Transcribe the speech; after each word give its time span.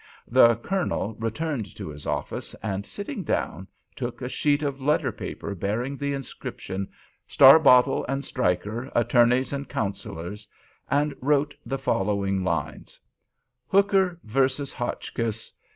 The 0.27 0.55
Colonel 0.55 1.13
returned 1.19 1.75
to 1.75 1.89
his 1.89 2.07
office, 2.07 2.55
and 2.63 2.87
sitting 2.87 3.23
down, 3.23 3.67
took 3.95 4.19
a 4.23 4.29
sheet 4.29 4.63
of 4.63 4.81
letter 4.81 5.11
paper 5.11 5.53
bearing 5.53 5.95
the 5.95 6.13
inscription 6.13 6.87
"Starbottle 7.27 8.03
and 8.09 8.25
Stryker, 8.25 8.91
Attorneys 8.95 9.53
and 9.53 9.69
Counsellors," 9.69 10.47
and 10.89 11.13
wrote 11.21 11.53
the 11.67 11.77
following 11.77 12.43
lines: 12.43 12.99
Hooker 13.67 14.19
versus 14.23 14.73
Hotchkiss. 14.73 15.53